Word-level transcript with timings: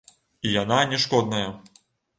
І 0.47 0.55
яна 0.61 0.79
не 0.95 1.01
шкодная. 1.07 1.47